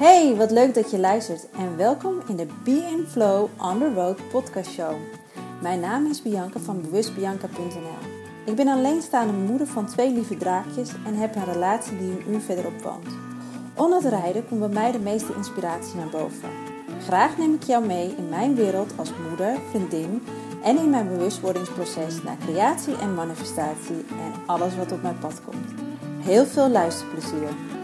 Hey, 0.00 0.36
wat 0.36 0.50
leuk 0.50 0.74
dat 0.74 0.90
je 0.90 0.98
luistert 0.98 1.50
en 1.50 1.76
welkom 1.76 2.20
in 2.28 2.36
de 2.36 2.46
Be 2.64 2.88
in 2.90 3.06
Flow 3.08 3.48
on 3.58 3.78
the 3.78 3.92
Road 3.94 4.28
podcast 4.30 4.70
show. 4.70 4.94
Mijn 5.62 5.80
naam 5.80 6.06
is 6.06 6.22
Bianca 6.22 6.60
van 6.60 6.80
bewustbianca.nl. 6.80 8.08
Ik 8.46 8.54
ben 8.54 8.68
alleenstaande 8.68 9.32
moeder 9.32 9.66
van 9.66 9.86
twee 9.86 10.12
lieve 10.12 10.36
draakjes 10.36 10.90
en 11.06 11.14
heb 11.14 11.34
een 11.34 11.52
relatie 11.52 11.98
die 11.98 12.10
een 12.10 12.32
uur 12.32 12.40
verderop 12.40 12.82
woont. 12.82 13.06
Onder 13.74 14.02
het 14.02 14.12
rijden 14.12 14.48
komt 14.48 14.60
bij 14.60 14.68
mij 14.68 14.92
de 14.92 14.98
meeste 14.98 15.34
inspiratie 15.36 15.96
naar 15.96 16.10
boven. 16.10 16.50
Graag 17.00 17.38
neem 17.38 17.54
ik 17.54 17.62
jou 17.62 17.86
mee 17.86 18.14
in 18.16 18.28
mijn 18.28 18.54
wereld 18.54 18.92
als 18.96 19.12
moeder, 19.28 19.58
vriendin 19.70 20.22
en 20.62 20.78
in 20.78 20.90
mijn 20.90 21.08
bewustwordingsproces 21.08 22.22
naar 22.22 22.36
creatie 22.46 22.96
en 22.96 23.14
manifestatie 23.14 24.04
en 24.08 24.32
alles 24.46 24.76
wat 24.76 24.92
op 24.92 25.02
mijn 25.02 25.18
pad 25.18 25.40
komt. 25.44 25.70
Heel 26.20 26.46
veel 26.46 26.68
luisterplezier! 26.68 27.79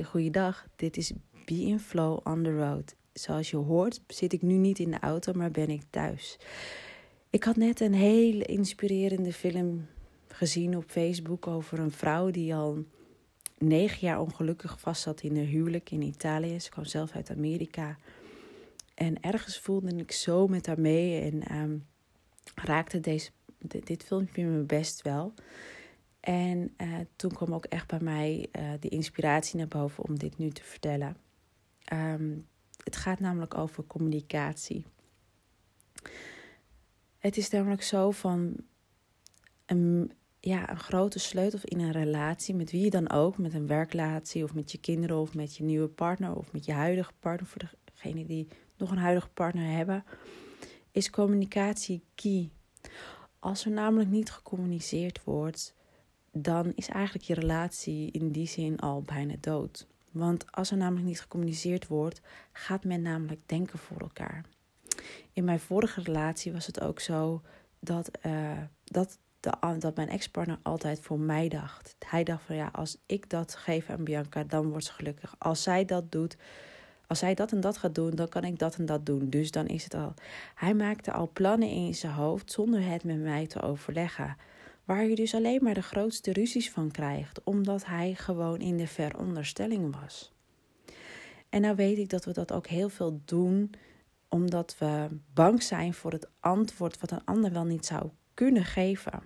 Hele 0.00 0.12
goede 0.12 0.30
dag. 0.30 0.66
Dit 0.76 0.96
is 0.96 1.12
Be 1.44 1.54
in 1.54 1.80
Flow 1.80 2.18
on 2.24 2.42
the 2.42 2.56
Road. 2.56 2.94
Zoals 3.12 3.50
je 3.50 3.56
hoort 3.56 4.00
zit 4.06 4.32
ik 4.32 4.42
nu 4.42 4.54
niet 4.54 4.78
in 4.78 4.90
de 4.90 4.98
auto, 4.98 5.32
maar 5.32 5.50
ben 5.50 5.70
ik 5.70 5.82
thuis. 5.90 6.38
Ik 7.30 7.44
had 7.44 7.56
net 7.56 7.80
een 7.80 7.94
hele 7.94 8.44
inspirerende 8.44 9.32
film 9.32 9.86
gezien 10.28 10.76
op 10.76 10.84
Facebook 10.86 11.46
over 11.46 11.78
een 11.78 11.90
vrouw 11.90 12.30
die 12.30 12.54
al 12.54 12.84
negen 13.58 13.98
jaar 14.00 14.20
ongelukkig 14.20 14.80
vast 14.80 15.02
zat 15.02 15.22
in 15.22 15.36
een 15.36 15.46
huwelijk 15.46 15.90
in 15.90 16.02
Italië. 16.02 16.60
Ze 16.60 16.70
kwam 16.70 16.84
zelf 16.84 17.12
uit 17.12 17.30
Amerika. 17.30 17.96
En 18.94 19.22
ergens 19.22 19.58
voelde 19.58 19.96
ik 19.96 20.12
zo 20.12 20.46
met 20.46 20.66
haar 20.66 20.80
mee 20.80 21.20
en 21.20 21.56
um, 21.56 21.86
raakte 22.54 23.00
deze, 23.00 23.30
dit 23.58 24.02
filmpje 24.02 24.44
me 24.44 24.62
best 24.62 25.02
wel. 25.02 25.34
En 26.20 26.74
uh, 26.76 26.96
toen 27.16 27.30
kwam 27.30 27.54
ook 27.54 27.64
echt 27.64 27.86
bij 27.86 28.00
mij 28.00 28.48
uh, 28.58 28.70
de 28.80 28.88
inspiratie 28.88 29.56
naar 29.56 29.68
boven 29.68 30.04
om 30.04 30.18
dit 30.18 30.38
nu 30.38 30.50
te 30.50 30.62
vertellen. 30.62 31.16
Um, 31.92 32.46
het 32.84 32.96
gaat 32.96 33.20
namelijk 33.20 33.54
over 33.54 33.86
communicatie. 33.86 34.84
Het 37.18 37.36
is 37.36 37.50
namelijk 37.50 37.82
zo 37.82 38.10
van 38.10 38.56
een, 39.66 40.12
ja, 40.40 40.70
een 40.70 40.78
grote 40.78 41.18
sleutel 41.18 41.58
in 41.62 41.80
een 41.80 41.92
relatie, 41.92 42.54
met 42.54 42.70
wie 42.70 42.84
je 42.84 42.90
dan 42.90 43.10
ook, 43.10 43.38
met 43.38 43.54
een 43.54 43.66
werkrelatie 43.66 44.44
of 44.44 44.54
met 44.54 44.72
je 44.72 44.78
kinderen 44.78 45.16
of 45.16 45.34
met 45.34 45.56
je 45.56 45.64
nieuwe 45.64 45.88
partner 45.88 46.36
of 46.36 46.52
met 46.52 46.64
je 46.64 46.72
huidige 46.72 47.12
partner, 47.20 47.48
voor 47.48 47.70
degenen 47.94 48.26
die 48.26 48.48
nog 48.76 48.90
een 48.90 48.98
huidige 48.98 49.28
partner 49.28 49.76
hebben, 49.76 50.04
is 50.90 51.10
communicatie 51.10 52.02
key. 52.14 52.50
Als 53.38 53.64
er 53.64 53.70
namelijk 53.70 54.10
niet 54.10 54.30
gecommuniceerd 54.30 55.24
wordt, 55.24 55.74
dan 56.32 56.72
is 56.74 56.88
eigenlijk 56.88 57.24
je 57.24 57.34
relatie 57.34 58.10
in 58.10 58.30
die 58.30 58.46
zin 58.46 58.78
al 58.78 59.02
bijna 59.02 59.34
dood. 59.40 59.86
Want 60.10 60.52
als 60.52 60.70
er 60.70 60.76
namelijk 60.76 61.06
niet 61.06 61.20
gecommuniceerd 61.20 61.86
wordt, 61.86 62.20
gaat 62.52 62.84
men 62.84 63.02
namelijk 63.02 63.40
denken 63.46 63.78
voor 63.78 64.00
elkaar. 64.00 64.44
In 65.32 65.44
mijn 65.44 65.60
vorige 65.60 66.02
relatie 66.02 66.52
was 66.52 66.66
het 66.66 66.80
ook 66.80 67.00
zo 67.00 67.42
dat, 67.78 68.10
uh, 68.26 68.58
dat, 68.84 69.18
dat 69.78 69.96
mijn 69.96 70.08
ex-partner 70.08 70.58
altijd 70.62 71.00
voor 71.00 71.18
mij 71.18 71.48
dacht. 71.48 71.96
Hij 72.06 72.24
dacht 72.24 72.42
van 72.42 72.56
ja, 72.56 72.68
als 72.72 72.98
ik 73.06 73.30
dat 73.30 73.54
geef 73.54 73.90
aan 73.90 74.04
Bianca, 74.04 74.44
dan 74.44 74.68
wordt 74.68 74.84
ze 74.84 74.92
gelukkig. 74.92 75.34
Als 75.38 75.62
zij 75.62 75.84
dat 75.84 76.12
doet, 76.12 76.36
als 77.06 77.18
zij 77.18 77.34
dat 77.34 77.52
en 77.52 77.60
dat 77.60 77.78
gaat 77.78 77.94
doen, 77.94 78.10
dan 78.10 78.28
kan 78.28 78.44
ik 78.44 78.58
dat 78.58 78.76
en 78.76 78.86
dat 78.86 79.06
doen. 79.06 79.30
Dus 79.30 79.50
dan 79.50 79.66
is 79.66 79.84
het 79.84 79.94
al. 79.94 80.14
Hij 80.54 80.74
maakte 80.74 81.12
al 81.12 81.30
plannen 81.32 81.68
in 81.68 81.94
zijn 81.94 82.12
hoofd 82.12 82.52
zonder 82.52 82.86
het 82.86 83.04
met 83.04 83.18
mij 83.18 83.46
te 83.46 83.62
overleggen. 83.62 84.36
Waar 84.90 85.04
je 85.04 85.14
dus 85.14 85.34
alleen 85.34 85.62
maar 85.62 85.74
de 85.74 85.82
grootste 85.82 86.32
ruzies 86.32 86.70
van 86.70 86.90
krijgt, 86.90 87.42
omdat 87.44 87.86
hij 87.86 88.14
gewoon 88.14 88.60
in 88.60 88.76
de 88.76 88.86
veronderstelling 88.86 90.00
was. 90.00 90.32
En 91.48 91.60
nou 91.60 91.76
weet 91.76 91.98
ik 91.98 92.08
dat 92.08 92.24
we 92.24 92.32
dat 92.32 92.52
ook 92.52 92.66
heel 92.66 92.88
veel 92.88 93.20
doen, 93.24 93.70
omdat 94.28 94.76
we 94.78 95.08
bang 95.34 95.62
zijn 95.62 95.94
voor 95.94 96.12
het 96.12 96.28
antwoord 96.40 97.00
wat 97.00 97.10
een 97.10 97.24
ander 97.24 97.52
wel 97.52 97.64
niet 97.64 97.86
zou 97.86 98.10
kunnen 98.34 98.64
geven. 98.64 99.22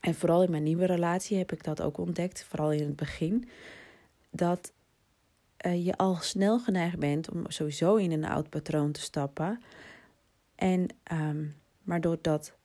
En 0.00 0.14
vooral 0.14 0.42
in 0.42 0.50
mijn 0.50 0.62
nieuwe 0.62 0.86
relatie 0.86 1.38
heb 1.38 1.52
ik 1.52 1.64
dat 1.64 1.82
ook 1.82 1.98
ontdekt, 1.98 2.44
vooral 2.44 2.72
in 2.72 2.86
het 2.86 2.96
begin, 2.96 3.48
dat 4.30 4.72
uh, 5.66 5.86
je 5.86 5.96
al 5.96 6.16
snel 6.16 6.58
geneigd 6.58 6.98
bent 6.98 7.30
om 7.30 7.50
sowieso 7.50 7.96
in 7.96 8.12
een 8.12 8.24
oud 8.24 8.48
patroon 8.48 8.92
te 8.92 9.00
stappen. 9.00 9.62
En, 10.54 10.86
um, 11.12 11.56
maar 11.82 12.00
doordat 12.00 12.60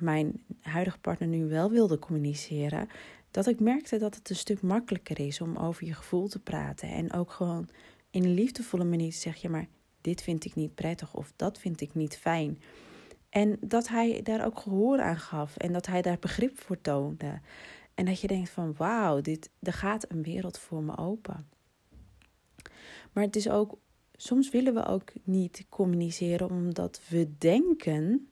mijn 0.00 0.44
huidige 0.60 0.98
partner 0.98 1.28
nu 1.28 1.48
wel 1.48 1.70
wilde 1.70 1.98
communiceren, 1.98 2.88
dat 3.30 3.46
ik 3.46 3.60
merkte 3.60 3.98
dat 3.98 4.14
het 4.14 4.30
een 4.30 4.36
stuk 4.36 4.62
makkelijker 4.62 5.20
is 5.20 5.40
om 5.40 5.56
over 5.56 5.86
je 5.86 5.94
gevoel 5.94 6.28
te 6.28 6.38
praten. 6.38 6.88
En 6.88 7.12
ook 7.12 7.30
gewoon 7.30 7.68
in 8.10 8.24
een 8.24 8.34
liefdevolle 8.34 8.84
manier 8.84 9.12
zeggen: 9.12 9.40
ja, 9.42 9.56
maar 9.56 9.68
dit 10.00 10.22
vind 10.22 10.44
ik 10.44 10.54
niet 10.54 10.74
prettig 10.74 11.14
of 11.14 11.32
dat 11.36 11.58
vind 11.58 11.80
ik 11.80 11.94
niet 11.94 12.16
fijn. 12.16 12.62
En 13.28 13.56
dat 13.60 13.88
hij 13.88 14.22
daar 14.22 14.44
ook 14.44 14.58
gehoor 14.58 15.00
aan 15.00 15.18
gaf 15.18 15.56
en 15.56 15.72
dat 15.72 15.86
hij 15.86 16.02
daar 16.02 16.18
begrip 16.18 16.60
voor 16.60 16.80
toonde. 16.80 17.40
En 17.94 18.04
dat 18.04 18.20
je 18.20 18.26
denkt 18.26 18.50
van 18.50 18.74
wauw, 18.76 19.20
dit, 19.20 19.50
er 19.62 19.72
gaat 19.72 20.10
een 20.10 20.22
wereld 20.22 20.58
voor 20.58 20.82
me 20.82 20.96
open. 20.96 21.48
Maar 23.12 23.24
het 23.24 23.36
is 23.36 23.48
ook, 23.48 23.78
soms 24.12 24.50
willen 24.50 24.74
we 24.74 24.86
ook 24.86 25.12
niet 25.22 25.66
communiceren 25.68 26.50
omdat 26.50 27.00
we 27.08 27.36
denken 27.38 28.30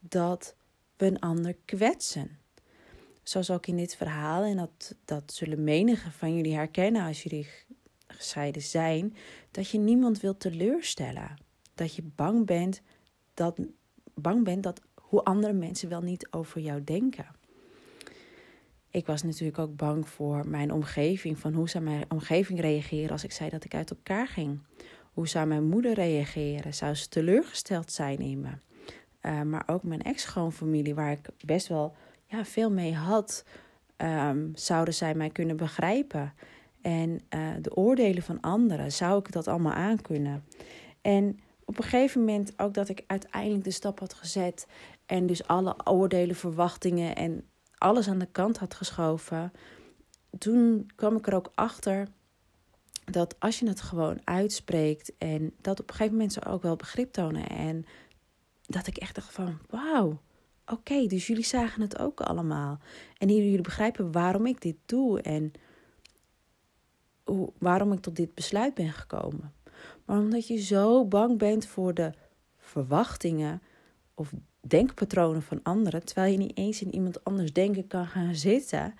dat 0.00 0.56
we 0.96 1.06
een 1.06 1.20
ander 1.20 1.56
kwetsen. 1.64 2.38
Zoals 3.22 3.50
ook 3.50 3.66
in 3.66 3.76
dit 3.76 3.96
verhaal, 3.96 4.42
en 4.42 4.56
dat, 4.56 4.94
dat 5.04 5.32
zullen 5.32 5.64
menigen 5.64 6.12
van 6.12 6.36
jullie 6.36 6.54
herkennen 6.54 7.06
als 7.06 7.22
jullie 7.22 7.48
gescheiden 8.06 8.62
zijn, 8.62 9.16
dat 9.50 9.68
je 9.68 9.78
niemand 9.78 10.20
wilt 10.20 10.40
teleurstellen. 10.40 11.36
Dat 11.74 11.94
je 11.94 12.02
bang 12.02 12.46
bent 12.46 12.82
dat, 13.34 13.58
bang 14.14 14.44
bent 14.44 14.62
dat 14.62 14.80
hoe 14.94 15.24
andere 15.24 15.52
mensen 15.52 15.88
wel 15.88 16.00
niet 16.00 16.28
over 16.30 16.60
jou 16.60 16.84
denken. 16.84 17.26
Ik 18.90 19.06
was 19.06 19.22
natuurlijk 19.22 19.58
ook 19.58 19.76
bang 19.76 20.08
voor 20.08 20.48
mijn 20.48 20.72
omgeving, 20.72 21.38
van 21.38 21.54
hoe 21.54 21.68
zou 21.68 21.84
mijn 21.84 22.04
omgeving 22.08 22.60
reageren 22.60 23.10
als 23.10 23.24
ik 23.24 23.32
zei 23.32 23.50
dat 23.50 23.64
ik 23.64 23.74
uit 23.74 23.90
elkaar 23.90 24.28
ging. 24.28 24.58
Hoe 25.12 25.28
zou 25.28 25.46
mijn 25.46 25.64
moeder 25.64 25.94
reageren? 25.94 26.74
Zou 26.74 26.94
ze 26.94 27.08
teleurgesteld 27.08 27.92
zijn 27.92 28.18
in 28.18 28.40
me? 28.40 28.50
Uh, 29.26 29.42
maar 29.42 29.62
ook 29.66 29.82
mijn 29.82 30.02
ex-schoonfamilie, 30.02 30.94
waar 30.94 31.12
ik 31.12 31.28
best 31.44 31.66
wel 31.66 31.94
ja, 32.26 32.44
veel 32.44 32.70
mee 32.70 32.94
had, 32.94 33.44
um, 33.96 34.52
zouden 34.54 34.94
zij 34.94 35.14
mij 35.14 35.30
kunnen 35.30 35.56
begrijpen. 35.56 36.32
En 36.80 37.10
uh, 37.10 37.48
de 37.60 37.76
oordelen 37.76 38.22
van 38.22 38.40
anderen, 38.40 38.92
zou 38.92 39.18
ik 39.18 39.32
dat 39.32 39.48
allemaal 39.48 39.72
aankunnen? 39.72 40.44
En 41.00 41.38
op 41.64 41.78
een 41.78 41.84
gegeven 41.84 42.20
moment 42.20 42.52
ook 42.56 42.74
dat 42.74 42.88
ik 42.88 43.04
uiteindelijk 43.06 43.64
de 43.64 43.70
stap 43.70 44.00
had 44.00 44.14
gezet 44.14 44.66
en 45.06 45.26
dus 45.26 45.46
alle 45.46 45.76
oordelen, 45.84 46.36
verwachtingen 46.36 47.16
en 47.16 47.44
alles 47.78 48.08
aan 48.08 48.18
de 48.18 48.28
kant 48.32 48.58
had 48.58 48.74
geschoven. 48.74 49.52
Toen 50.38 50.90
kwam 50.96 51.16
ik 51.16 51.26
er 51.26 51.34
ook 51.34 51.50
achter 51.54 52.08
dat 53.04 53.40
als 53.40 53.58
je 53.58 53.68
het 53.68 53.80
gewoon 53.80 54.20
uitspreekt 54.24 55.12
en 55.18 55.52
dat 55.60 55.80
op 55.80 55.88
een 55.88 55.94
gegeven 55.94 56.16
moment 56.16 56.32
ze 56.32 56.44
ook 56.44 56.62
wel 56.62 56.76
begrip 56.76 57.12
tonen 57.12 57.48
en 57.48 57.84
dat 58.66 58.86
ik 58.86 58.96
echt 58.96 59.14
dacht 59.14 59.32
van 59.32 59.58
wauw, 59.70 60.20
oké, 60.66 61.06
dus 61.06 61.26
jullie 61.26 61.44
zagen 61.44 61.82
het 61.82 61.98
ook 61.98 62.20
allemaal. 62.20 62.78
En 63.18 63.28
jullie 63.28 63.60
begrijpen 63.60 64.12
waarom 64.12 64.46
ik 64.46 64.60
dit 64.60 64.76
doe 64.86 65.20
en 65.20 65.52
waarom 67.58 67.92
ik 67.92 68.00
tot 68.00 68.16
dit 68.16 68.34
besluit 68.34 68.74
ben 68.74 68.92
gekomen. 68.92 69.52
Maar 70.04 70.18
omdat 70.18 70.46
je 70.46 70.56
zo 70.56 71.04
bang 71.04 71.38
bent 71.38 71.66
voor 71.66 71.94
de 71.94 72.12
verwachtingen 72.56 73.62
of 74.14 74.32
denkpatronen 74.60 75.42
van 75.42 75.62
anderen, 75.62 76.04
terwijl 76.04 76.32
je 76.32 76.38
niet 76.38 76.56
eens 76.56 76.82
in 76.82 76.94
iemand 76.94 77.24
anders 77.24 77.52
denken 77.52 77.86
kan 77.86 78.06
gaan 78.06 78.34
zitten, 78.34 78.94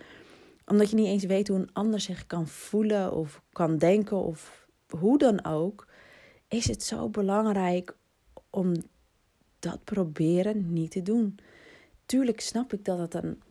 omdat 0.66 0.90
je 0.90 0.96
niet 0.96 1.06
eens 1.06 1.24
weet 1.24 1.48
hoe 1.48 1.58
een 1.58 1.72
ander 1.72 2.00
zich 2.00 2.26
kan 2.26 2.46
voelen 2.46 3.12
of 3.12 3.42
kan 3.52 3.78
denken 3.78 4.16
of 4.16 4.66
hoe 4.88 5.18
dan 5.18 5.44
ook, 5.44 5.86
is 6.48 6.66
het 6.66 6.82
zo 6.82 7.08
belangrijk 7.08 7.96
om 8.50 8.72
dat 9.64 9.84
proberen 9.84 10.72
niet 10.72 10.90
te 10.90 11.02
doen. 11.02 11.38
Tuurlijk 12.06 12.40
snap 12.40 12.72
ik 12.72 12.84
dat 12.84 12.98
het 12.98 13.14
een. 13.14 13.42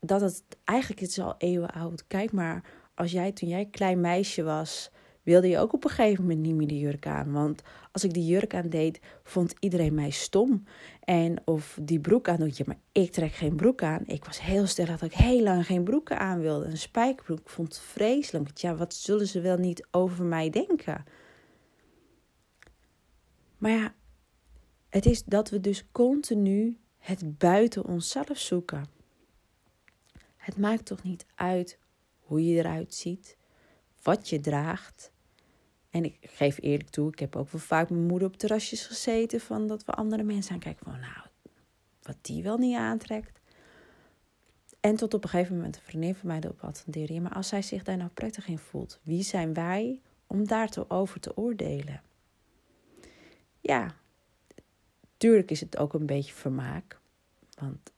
Dat 0.00 0.20
het 0.20 0.42
eigenlijk 0.64 1.00
is 1.00 1.18
al 1.18 1.34
eeuwen 1.38 1.70
oud. 1.70 2.06
Kijk 2.06 2.32
maar, 2.32 2.64
als 2.94 3.12
jij 3.12 3.32
toen 3.32 3.48
jij 3.48 3.64
klein 3.64 4.00
meisje 4.00 4.42
was, 4.42 4.90
wilde 5.22 5.48
je 5.48 5.58
ook 5.58 5.72
op 5.72 5.84
een 5.84 5.90
gegeven 5.90 6.22
moment 6.22 6.40
niet 6.40 6.54
meer 6.54 6.66
de 6.66 6.78
jurk 6.78 7.06
aan. 7.06 7.32
Want 7.32 7.62
als 7.92 8.04
ik 8.04 8.12
die 8.12 8.26
jurk 8.26 8.54
aan 8.54 8.68
deed, 8.68 9.00
vond 9.22 9.54
iedereen 9.58 9.94
mij 9.94 10.10
stom. 10.10 10.64
En 11.00 11.42
of 11.44 11.78
die 11.82 12.00
broek 12.00 12.28
aan 12.28 12.36
doet, 12.36 12.56
je, 12.56 12.64
maar 12.66 12.78
ik 12.92 13.12
trek 13.12 13.32
geen 13.32 13.56
broek 13.56 13.82
aan. 13.82 14.02
Ik 14.06 14.24
was 14.24 14.40
heel 14.40 14.66
stellig 14.66 14.98
dat 14.98 15.10
ik 15.10 15.16
heel 15.16 15.42
lang 15.42 15.66
geen 15.66 15.84
broeken 15.84 16.18
aan 16.18 16.40
wilde. 16.40 16.66
Een 16.66 16.78
spijkerbroek 16.78 17.48
vond 17.48 17.78
vreselijk. 17.78 18.56
Ja, 18.56 18.74
wat 18.74 18.94
zullen 18.94 19.26
ze 19.26 19.40
wel 19.40 19.56
niet 19.56 19.86
over 19.90 20.24
mij 20.24 20.50
denken? 20.50 21.04
Maar 23.58 23.70
ja, 23.70 23.94
het 24.94 25.06
is 25.06 25.24
dat 25.24 25.50
we 25.50 25.60
dus 25.60 25.84
continu 25.92 26.78
het 26.98 27.38
buiten 27.38 27.84
onszelf 27.84 28.38
zoeken. 28.38 28.86
Het 30.36 30.58
maakt 30.58 30.84
toch 30.84 31.02
niet 31.02 31.26
uit 31.34 31.78
hoe 32.20 32.46
je 32.46 32.58
eruit 32.58 32.94
ziet, 32.94 33.36
wat 34.02 34.28
je 34.28 34.40
draagt. 34.40 35.12
En 35.90 36.04
ik 36.04 36.16
geef 36.20 36.58
eerlijk 36.60 36.90
toe, 36.90 37.08
ik 37.08 37.18
heb 37.18 37.36
ook 37.36 37.50
wel 37.50 37.60
vaak 37.60 37.90
mijn 37.90 38.06
moeder 38.06 38.28
op 38.28 38.36
terrasjes 38.36 38.86
gezeten 38.86 39.40
van 39.40 39.66
dat 39.66 39.84
we 39.84 39.92
andere 39.92 40.22
mensen 40.22 40.52
aankijken 40.52 40.84
van 40.84 41.00
nou, 41.00 41.26
wat 42.02 42.16
die 42.20 42.42
wel 42.42 42.58
niet 42.58 42.76
aantrekt. 42.76 43.40
En 44.80 44.96
tot 44.96 45.14
op 45.14 45.24
een 45.24 45.30
gegeven 45.30 45.56
moment 45.56 45.76
een 45.76 45.82
vriendin 45.82 46.14
van 46.14 46.28
mij 46.28 46.40
erop 46.40 46.64
attenderen. 46.64 47.22
maar 47.22 47.34
als 47.34 47.48
zij 47.48 47.62
zich 47.62 47.82
daar 47.82 47.96
nou 47.96 48.10
prettig 48.10 48.46
in 48.46 48.58
voelt, 48.58 49.00
wie 49.02 49.22
zijn 49.22 49.54
wij 49.54 50.00
om 50.26 50.46
daar 50.46 50.68
te 50.68 50.90
over 50.90 51.20
te 51.20 51.36
oordelen? 51.36 52.02
Ja, 53.60 53.94
tuurlijk 55.24 55.50
is 55.50 55.60
het 55.60 55.76
ook 55.76 55.94
een 55.94 56.06
beetje 56.06 56.32
vermaak. 56.32 57.00
Want 57.58 57.92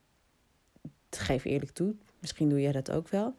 geef 1.10 1.44
eerlijk 1.44 1.72
toe, 1.72 1.94
misschien 2.18 2.48
doe 2.48 2.60
jij 2.60 2.72
dat 2.72 2.90
ook 2.90 3.08
wel. 3.08 3.34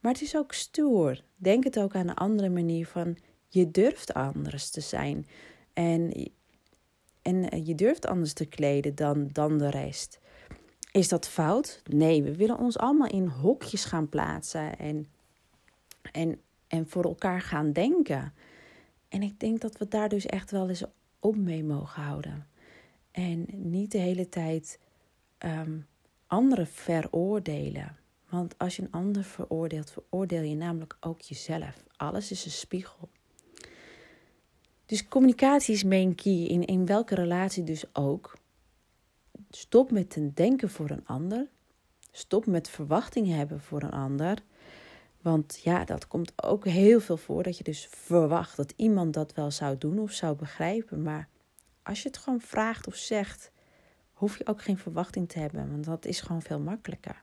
Maar 0.00 0.12
het 0.12 0.22
is 0.22 0.36
ook 0.36 0.52
stoer. 0.52 1.22
Denk 1.36 1.64
het 1.64 1.78
ook 1.78 1.94
aan 1.94 2.08
een 2.08 2.14
andere 2.14 2.48
manier 2.48 2.86
van 2.86 3.16
je 3.48 3.70
durft 3.70 4.14
anders 4.14 4.70
te 4.70 4.80
zijn. 4.80 5.26
En, 5.72 6.30
en 7.22 7.64
je 7.64 7.74
durft 7.74 8.06
anders 8.06 8.32
te 8.32 8.44
kleden 8.44 8.94
dan, 8.94 9.28
dan 9.32 9.58
de 9.58 9.70
rest. 9.70 10.20
Is 10.92 11.08
dat 11.08 11.28
fout? 11.28 11.82
Nee, 11.90 12.22
we 12.22 12.36
willen 12.36 12.58
ons 12.58 12.78
allemaal 12.78 13.10
in 13.10 13.26
hokjes 13.26 13.84
gaan 13.84 14.08
plaatsen 14.08 14.78
en, 14.78 15.06
en, 16.12 16.40
en 16.66 16.88
voor 16.88 17.04
elkaar 17.04 17.40
gaan 17.40 17.72
denken. 17.72 18.34
En 19.08 19.22
ik 19.22 19.40
denk 19.40 19.60
dat 19.60 19.78
we 19.78 19.88
daar 19.88 20.08
dus 20.08 20.26
echt 20.26 20.50
wel 20.50 20.68
eens 20.68 20.84
op 21.18 21.36
mee 21.36 21.64
mogen 21.64 22.02
houden. 22.02 22.52
En 23.14 23.46
niet 23.52 23.92
de 23.92 23.98
hele 23.98 24.28
tijd 24.28 24.78
um, 25.38 25.86
anderen 26.26 26.66
veroordelen. 26.66 27.96
Want 28.28 28.58
als 28.58 28.76
je 28.76 28.82
een 28.82 28.92
ander 28.92 29.24
veroordeelt, 29.24 29.90
veroordeel 29.90 30.42
je 30.42 30.54
namelijk 30.54 30.96
ook 31.00 31.20
jezelf. 31.20 31.84
Alles 31.96 32.30
is 32.30 32.44
een 32.44 32.50
spiegel. 32.50 33.08
Dus 34.86 35.08
communicatie 35.08 35.74
is 35.74 35.84
main 35.84 36.14
key 36.14 36.32
in, 36.32 36.64
in 36.64 36.86
welke 36.86 37.14
relatie 37.14 37.64
dus 37.64 37.84
ook. 37.92 38.38
Stop 39.50 39.90
met 39.90 40.10
te 40.10 40.32
denken 40.32 40.70
voor 40.70 40.90
een 40.90 41.06
ander. 41.06 41.48
Stop 42.10 42.46
met 42.46 42.68
verwachtingen 42.68 43.36
hebben 43.36 43.60
voor 43.60 43.82
een 43.82 43.90
ander. 43.90 44.38
Want 45.20 45.60
ja, 45.62 45.84
dat 45.84 46.08
komt 46.08 46.32
ook 46.44 46.64
heel 46.64 47.00
veel 47.00 47.16
voor 47.16 47.42
dat 47.42 47.58
je 47.58 47.64
dus 47.64 47.88
verwacht 47.90 48.56
dat 48.56 48.72
iemand 48.76 49.14
dat 49.14 49.34
wel 49.34 49.50
zou 49.50 49.78
doen 49.78 49.98
of 49.98 50.12
zou 50.12 50.36
begrijpen. 50.36 51.02
Maar 51.02 51.28
als 51.84 52.02
je 52.02 52.08
het 52.08 52.18
gewoon 52.18 52.40
vraagt 52.40 52.86
of 52.86 52.94
zegt, 52.94 53.50
hoef 54.12 54.38
je 54.38 54.46
ook 54.46 54.62
geen 54.62 54.78
verwachting 54.78 55.28
te 55.28 55.38
hebben, 55.38 55.70
want 55.70 55.84
dat 55.84 56.04
is 56.04 56.20
gewoon 56.20 56.42
veel 56.42 56.60
makkelijker. 56.60 57.22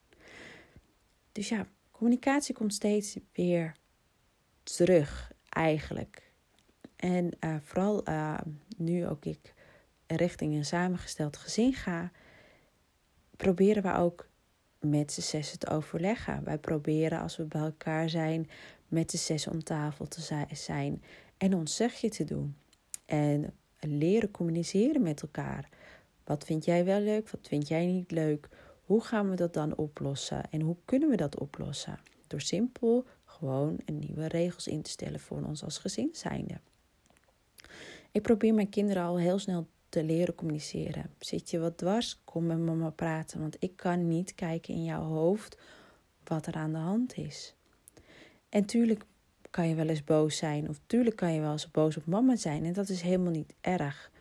Dus 1.32 1.50
ja, 1.50 1.68
communicatie 1.92 2.56
komt 2.56 2.74
steeds 2.74 3.18
weer 3.34 3.76
terug, 4.64 5.32
eigenlijk. 5.50 6.32
En 6.96 7.32
uh, 7.40 7.56
vooral 7.62 8.10
uh, 8.10 8.38
nu 8.78 9.08
ook 9.08 9.26
ik 9.26 9.54
richting 10.08 10.56
een 10.56 10.66
samengesteld 10.66 11.38
gezin 11.38 11.74
ga, 11.74 12.12
proberen 13.38 13.84
we 13.84 13.94
ook 13.94 14.30
met 14.80 15.12
z'n 15.12 15.22
zessen 15.22 15.60
te 15.60 15.70
overleggen. 15.70 16.44
Wij 16.44 16.58
proberen 16.58 17.22
als 17.22 17.38
we 17.38 17.44
bij 17.44 17.62
elkaar 17.62 18.10
zijn 18.10 18.50
met 18.88 19.12
z'n 19.12 19.18
zes 19.18 19.48
om 19.48 19.64
tafel 19.64 20.08
te 20.08 20.46
zijn 20.52 21.04
en 21.38 21.54
ons 21.54 21.76
zegje 21.76 22.10
te 22.10 22.24
doen. 22.24 22.56
En 23.06 23.54
leren 23.88 24.32
communiceren 24.32 25.02
met 25.02 25.22
elkaar. 25.22 25.70
Wat 26.24 26.44
vind 26.44 26.66
jij 26.66 26.86
wel 26.86 27.00
leuk? 27.00 27.30
Wat 27.30 27.48
vind 27.48 27.68
jij 27.68 27.86
niet 27.86 28.12
leuk? 28.12 28.48
Hoe 28.86 29.02
gaan 29.02 29.30
we 29.30 29.36
dat 29.36 29.54
dan 29.54 29.76
oplossen? 29.76 30.50
En 30.50 30.62
hoe 30.62 30.76
kunnen 30.86 31.10
we 31.10 31.16
dat 31.16 31.40
oplossen? 31.40 32.00
Door 32.28 32.42
simpel 32.42 33.06
gewoon 33.26 33.80
nieuwe 33.86 34.28
regels 34.28 34.68
in 34.68 34.82
te 34.82 34.90
stellen 34.90 35.20
voor 35.20 35.44
ons 35.44 35.64
als 35.64 35.78
gezin 35.78 36.10
zijnde. 36.12 36.60
Ik 38.12 38.22
probeer 38.22 38.54
mijn 38.54 38.70
kinderen 38.70 39.04
al 39.04 39.20
heel 39.20 39.40
snel 39.40 39.68
te 39.90 40.04
leren 40.04 40.36
communiceren. 40.36 41.10
Zit 41.20 41.50
je 41.50 41.60
wat 41.60 41.78
dwars? 41.78 42.22
Kom 42.24 42.46
met 42.46 42.60
mama 42.60 42.90
praten, 42.90 43.40
want 43.40 43.56
ik 43.60 43.76
kan 43.76 44.08
niet 44.08 44.36
kijken 44.36 44.74
in 44.74 44.84
jouw 44.84 45.04
hoofd 45.04 45.58
wat 46.24 46.46
er 46.46 46.54
aan 46.54 46.72
de 46.72 46.78
hand 46.78 47.18
is. 47.18 47.56
En 48.50 48.66
tuurlijk 48.66 49.06
kan 49.52 49.68
je 49.68 49.76
wel 49.76 49.88
eens 49.88 50.04
boos 50.04 50.38
zijn, 50.38 50.70
of 50.70 50.80
tuurlijk 50.86 51.16
kan 51.16 51.34
je 51.34 51.42
wel 51.42 51.52
eens 51.52 51.72
boos 51.72 51.98
op 51.98 52.06
mama 52.06 52.36
zijn, 52.36 52.66
en 52.66 52.74
dat 52.74 52.90
is 52.90 53.02
helemaal 53.02 53.32
niet 53.32 53.54
erg. 53.62 54.12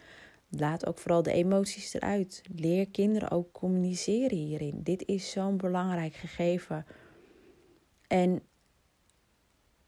Laat 0.50 0.86
ook 0.86 0.98
vooral 0.98 1.22
de 1.22 1.32
emoties 1.32 1.94
eruit. 1.94 2.42
Leer 2.54 2.88
kinderen 2.88 3.30
ook 3.30 3.52
communiceren 3.52 4.38
hierin. 4.38 4.80
Dit 4.82 5.06
is 5.06 5.30
zo'n 5.30 5.56
belangrijk 5.56 6.14
gegeven. 6.14 6.86
En, 8.06 8.42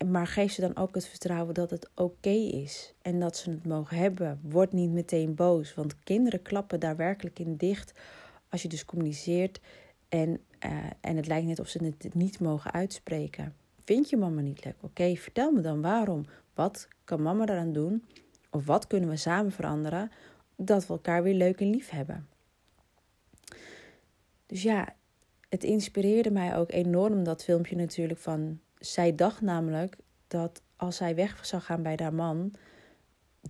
maar 0.07 0.27
geef 0.27 0.53
ze 0.53 0.61
dan 0.61 0.77
ook 0.77 0.95
het 0.95 1.07
vertrouwen 1.07 1.55
dat 1.55 1.71
het 1.71 1.91
oké 1.95 2.31
is 2.31 2.95
en 3.03 3.21
dat 3.21 3.37
ze 3.37 3.51
het 3.51 3.67
mogen 3.67 3.97
hebben. 3.97 4.41
Word 4.43 4.73
niet 4.73 4.91
meteen 4.91 5.35
boos, 5.35 5.75
want 5.75 5.99
kinderen 5.99 6.43
klappen 6.43 6.81
daar 6.81 6.97
werkelijk 6.97 7.39
in 7.39 7.57
dicht 7.57 7.93
als 8.49 8.63
je 8.63 8.69
dus 8.69 8.85
communiceert 8.85 9.61
en, 10.09 10.41
uh, 10.67 10.77
en 11.01 11.17
het 11.17 11.27
lijkt 11.27 11.47
net 11.47 11.61
of 11.61 11.69
ze 11.69 11.85
het 11.85 12.15
niet 12.15 12.41
mogen 12.41 12.73
uitspreken. 12.73 13.55
Vind 13.85 14.11
je 14.11 14.17
mama 14.17 14.41
niet 14.41 14.65
leuk? 14.65 14.77
Oké, 14.81 15.17
vertel 15.17 15.53
me 15.53 15.61
dan 15.61 15.81
waarom. 15.81 16.27
Wat 16.55 16.89
kan 17.05 17.23
mama 17.23 17.47
eraan 17.47 17.73
doen? 17.73 18.05
Of 18.51 18.67
wat 18.67 18.87
kunnen 18.87 19.09
we 19.09 19.17
samen 19.17 19.53
veranderen 19.53 20.11
dat 20.57 20.87
we 20.87 20.93
elkaar 20.93 21.23
weer 21.23 21.35
leuk 21.35 21.61
en 21.61 21.71
lief 21.71 21.91
hebben. 21.91 22.29
Dus 24.47 24.63
ja, 24.63 24.95
het 25.49 25.65
inspireerde 25.65 26.31
mij 26.31 26.57
ook 26.57 26.73
enorm 26.73 27.25
dat 27.25 27.45
filmpje 27.45 27.77
natuurlijk 27.77 28.21
van. 28.21 28.61
Zij 28.79 29.15
dacht 29.15 29.41
namelijk 29.41 29.97
dat 30.29 30.63
als 30.77 30.97
zij 30.97 31.15
weg 31.15 31.47
zou 31.47 31.63
gaan 31.63 31.83
bij 31.83 31.99
haar 32.03 32.15
man, 32.15 32.53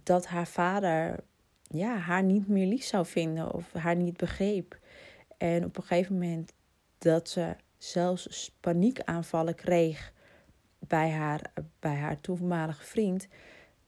dat 0.02 0.26
haar 0.26 0.46
vader 0.46 1.24
ja, 1.62 1.96
haar 1.96 2.22
niet 2.22 2.48
meer 2.48 2.66
lief 2.66 2.84
zou 2.84 3.06
vinden 3.06 3.54
of 3.54 3.72
haar 3.72 3.96
niet 3.96 4.16
begreep. 4.16 4.78
En 5.36 5.64
op 5.64 5.76
een 5.76 5.82
gegeven 5.82 6.12
moment 6.12 6.52
dat 6.98 7.28
ze 7.28 7.56
zelfs 7.78 8.56
paniekaanvallen 8.60 9.54
kreeg 9.54 10.11
bij 10.86 11.10
haar, 11.10 11.52
bij 11.78 11.96
haar 11.96 12.20
toenmalige 12.20 12.84
vriend, 12.84 13.28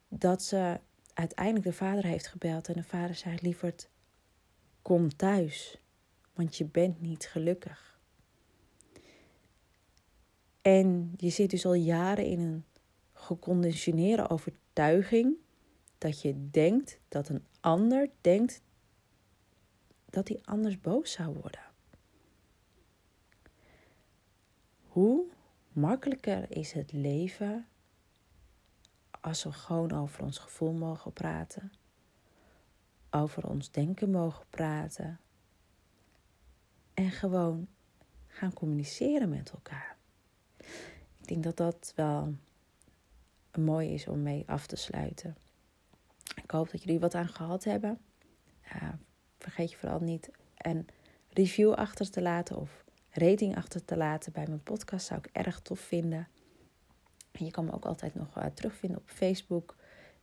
dat 0.08 0.42
ze 0.42 0.80
uiteindelijk 1.14 1.64
de 1.64 1.72
vader 1.72 2.04
heeft 2.04 2.26
gebeld 2.26 2.68
en 2.68 2.74
de 2.74 2.82
vader 2.82 3.14
zei: 3.14 3.38
Lieverd, 3.40 3.88
kom 4.82 5.16
thuis, 5.16 5.80
want 6.34 6.56
je 6.56 6.64
bent 6.64 7.00
niet 7.00 7.26
gelukkig. 7.26 7.98
En 10.62 11.14
je 11.16 11.30
zit 11.30 11.50
dus 11.50 11.66
al 11.66 11.74
jaren 11.74 12.24
in 12.24 12.40
een 12.40 12.64
geconditioneerde 13.12 14.28
overtuiging 14.28 15.36
dat 15.98 16.22
je 16.22 16.50
denkt 16.50 16.98
dat 17.08 17.28
een 17.28 17.44
ander 17.60 18.10
denkt 18.20 18.62
dat 20.10 20.28
hij 20.28 20.40
anders 20.44 20.80
boos 20.80 21.12
zou 21.12 21.34
worden. 21.34 21.60
Hoe 24.86 25.26
makkelijker 25.74 26.56
is 26.56 26.72
het 26.72 26.92
leven 26.92 27.66
als 29.20 29.44
we 29.44 29.52
gewoon 29.52 29.92
over 29.92 30.22
ons 30.22 30.38
gevoel 30.38 30.72
mogen 30.72 31.12
praten, 31.12 31.72
over 33.10 33.48
ons 33.48 33.70
denken 33.70 34.10
mogen 34.10 34.46
praten 34.50 35.20
en 36.94 37.10
gewoon 37.10 37.68
gaan 38.26 38.52
communiceren 38.52 39.28
met 39.28 39.50
elkaar. 39.50 39.96
Ik 41.18 41.28
denk 41.28 41.44
dat 41.44 41.56
dat 41.56 41.92
wel 41.96 42.34
mooi 43.58 43.94
is 43.94 44.08
om 44.08 44.22
mee 44.22 44.44
af 44.46 44.66
te 44.66 44.76
sluiten. 44.76 45.36
Ik 46.42 46.50
hoop 46.50 46.70
dat 46.70 46.82
jullie 46.82 47.00
wat 47.00 47.14
aan 47.14 47.28
gehad 47.28 47.64
hebben. 47.64 47.98
Vergeet 49.38 49.70
je 49.70 49.76
vooral 49.76 50.00
niet 50.00 50.30
een 50.56 50.86
review 51.28 51.72
achter 51.72 52.10
te 52.10 52.22
laten 52.22 52.56
of 52.56 52.83
rating 53.14 53.56
achter 53.56 53.84
te 53.84 53.96
laten 53.96 54.32
bij 54.32 54.46
mijn 54.46 54.62
podcast. 54.62 55.06
Zou 55.06 55.20
ik 55.20 55.28
erg 55.32 55.60
tof 55.60 55.80
vinden. 55.80 56.28
En 57.32 57.44
je 57.44 57.50
kan 57.50 57.64
me 57.64 57.72
ook 57.72 57.84
altijd 57.84 58.14
nog 58.14 58.38
uh, 58.38 58.44
terugvinden 58.44 58.98
op 58.98 59.08
Facebook 59.08 59.76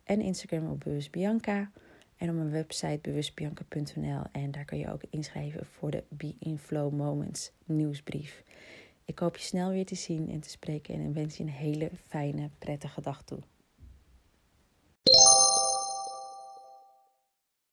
en 0.03 0.21
Instagram 0.21 0.71
op 0.71 0.79
Bewust 0.79 1.12
Bianca. 1.12 1.71
En 2.17 2.29
op 2.29 2.36
mijn 2.36 2.51
website 2.51 3.00
bewustbianca.nl. 3.01 4.21
En 4.31 4.51
daar 4.51 4.65
kan 4.65 4.77
je 4.77 4.91
ook 4.91 5.01
inschrijven 5.10 5.65
voor 5.65 5.91
de 5.91 6.03
Be 6.10 6.36
in 6.39 6.57
Flow 6.57 6.93
Moments 6.93 7.51
nieuwsbrief. 7.65 8.43
Ik 9.05 9.19
hoop 9.19 9.38
je 9.38 9.43
snel 9.43 9.69
weer 9.69 9.86
te 9.86 9.95
zien 9.95 10.29
en 10.29 10.39
te 10.39 10.50
spreken. 10.50 10.93
En 10.93 11.13
wens 11.13 11.38
je 11.38 11.43
een 11.43 11.50
hele 11.50 11.89
fijne, 12.07 12.50
prettige 12.60 13.01
dag 13.01 13.24
toe. 13.24 13.39